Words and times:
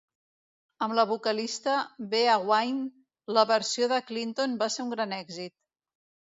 Amb 0.85 0.95
la 0.99 1.03
vocalista 1.11 1.75
Bea 2.15 2.39
Wain, 2.47 2.81
la 3.39 3.47
versió 3.53 3.93
de 3.95 4.03
Clinton 4.11 4.59
va 4.65 4.73
ser 4.79 4.89
un 4.89 4.93
gran 4.99 5.19
èxit. 5.23 5.59